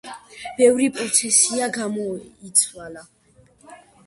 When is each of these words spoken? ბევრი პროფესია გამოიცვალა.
ბევრი 0.61 0.87
პროფესია 0.95 1.67
გამოიცვალა. 1.77 3.05